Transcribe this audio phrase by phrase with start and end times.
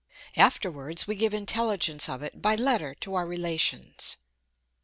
[0.35, 4.17] Afterwards, we give intelligence of it by letter to our relations.